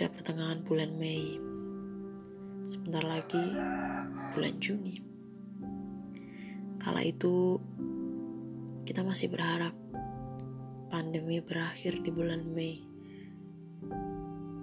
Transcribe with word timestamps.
Sudah 0.00 0.16
pertengahan 0.16 0.64
bulan 0.64 0.96
Mei. 0.96 1.36
Sebentar 2.64 3.04
lagi 3.04 3.52
bulan 4.32 4.56
Juni. 4.56 4.96
Kala 6.80 7.04
itu 7.04 7.60
kita 8.88 9.04
masih 9.04 9.28
berharap 9.28 9.76
pandemi 10.88 11.44
berakhir 11.44 12.00
di 12.00 12.08
bulan 12.08 12.48
Mei 12.48 12.80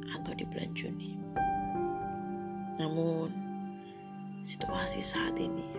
atau 0.09 0.33
di 0.33 0.41
bulan 0.49 0.73
Juni. 0.73 1.13
Namun 2.81 3.29
situasi 4.41 5.05
saat 5.05 5.37
ini 5.37 5.69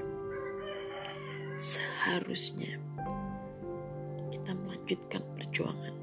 seharusnya 1.59 2.79
kita 4.31 4.55
melanjutkan 4.55 5.27
perjuangan 5.35 5.98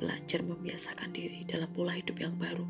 belajar 0.00 0.40
membiasakan 0.40 1.12
diri 1.12 1.44
dalam 1.44 1.68
pola 1.76 1.92
hidup 1.92 2.16
yang 2.16 2.32
baru. 2.40 2.64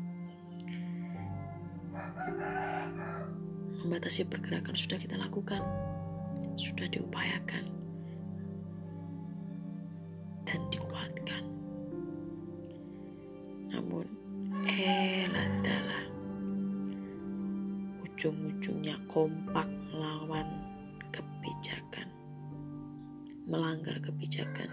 Membatasi 3.81 4.27
pergerakan 4.27 4.75
sudah 4.75 4.99
kita 4.99 5.15
lakukan, 5.15 5.63
sudah 6.59 6.91
diupayakan, 6.91 7.71
dan 10.43 10.59
dikuatkan. 10.75 11.43
Namun, 13.71 14.05
eh 14.67 15.25
landalah, 15.31 16.05
ujung-ujungnya 18.03 18.99
kompak 19.07 19.71
melawan 19.89 20.45
kebijakan, 21.15 22.11
melanggar 23.47 23.95
kebijakan. 24.03 24.67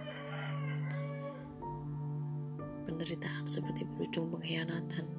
Penderitaan 2.88 3.44
seperti 3.44 3.84
berujung 3.84 4.32
pengkhianatan 4.32 5.18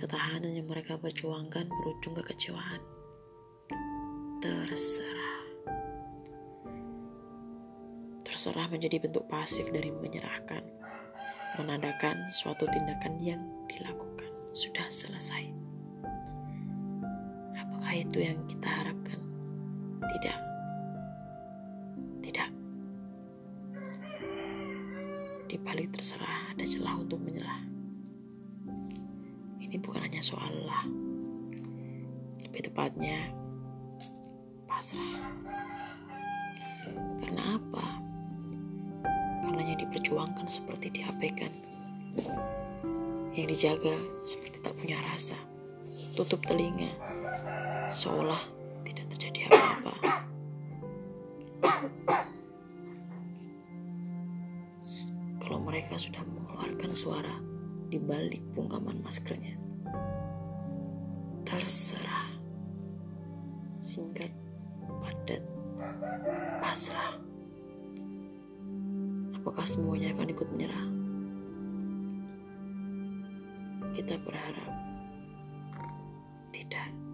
Ketahanan 0.00 0.56
yang 0.56 0.64
mereka 0.64 0.96
perjuangkan 0.96 1.68
berujung 1.68 2.16
kekecewaan. 2.16 2.80
Terserah. 4.40 5.44
Terserah 8.24 8.72
menjadi 8.72 8.96
bentuk 8.96 9.28
pasif 9.28 9.68
dari 9.68 9.92
menyerahkan. 9.92 10.64
Menandakan 11.60 12.16
suatu 12.32 12.64
tindakan 12.72 13.20
yang 13.20 13.44
dilakukan 13.68 14.32
sudah 14.56 14.88
selesai. 14.88 15.52
Apakah 17.60 17.92
itu 17.92 18.24
yang 18.24 18.40
kita 18.48 18.72
harapkan? 18.72 19.20
Tidak. 20.00 20.40
Tidak. 22.24 22.59
Di 25.50 25.58
balik 25.58 25.98
terserah 25.98 26.54
ada 26.54 26.62
celah 26.62 26.94
untuk 26.94 27.18
menyerah. 27.18 27.58
Ini 29.58 29.82
bukan 29.82 30.06
hanya 30.06 30.22
soal 30.22 30.46
lah. 30.62 30.86
Lebih 32.38 32.70
tepatnya 32.70 33.34
pasrah. 34.70 35.26
Karena 37.18 37.58
apa? 37.58 37.98
Karena 39.42 39.74
yang 39.74 39.82
diperjuangkan 39.82 40.46
seperti 40.46 41.02
diabaikan. 41.02 41.50
Yang 43.34 43.46
dijaga 43.50 43.98
seperti 44.22 44.62
tak 44.62 44.78
punya 44.78 45.02
rasa. 45.02 45.34
Tutup 46.14 46.46
telinga. 46.46 46.94
Seolah 47.90 48.38
tidak 48.86 49.18
terjadi 49.18 49.50
apa-apa 49.50 50.10
kalau 55.50 55.66
mereka 55.66 55.98
sudah 55.98 56.22
mengeluarkan 56.22 56.94
suara 56.94 57.34
di 57.90 57.98
balik 57.98 58.38
bungkaman 58.54 59.02
maskernya. 59.02 59.58
Terserah. 61.42 62.38
Singkat, 63.82 64.30
padat, 65.02 65.42
pasrah. 66.62 67.18
Apakah 69.42 69.66
semuanya 69.66 70.14
akan 70.14 70.30
ikut 70.30 70.48
menyerah? 70.54 70.86
Kita 73.90 74.22
berharap 74.22 74.70
tidak. 76.54 77.09